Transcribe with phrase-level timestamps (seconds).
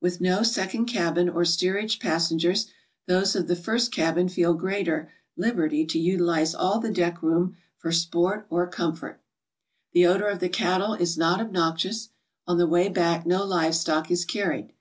[0.00, 2.68] With no second cabin or steerage passengers,
[3.06, 7.92] those of the first cabin feel greater liberty to utilize all the deck room for
[7.92, 8.98] sport or com 38 GOING ABROAD?
[8.98, 9.20] fort.
[9.92, 12.08] The odor of the cattle is not obnoxious;
[12.46, 14.72] on the way back no live stock is carried.